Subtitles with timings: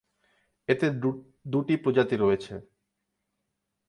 [0.69, 0.87] এতে
[1.45, 2.53] দুটি প্রজাতি রয়েছে।